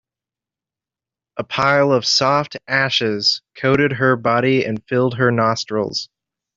A 1.37 1.43
pile 1.43 1.91
of 1.91 2.07
soft 2.07 2.57
ashes 2.67 3.43
coated 3.53 3.91
her 3.93 4.15
body 4.15 4.65
and 4.65 4.83
filled 4.83 5.13
her 5.19 5.29
nostrils. 5.29 6.09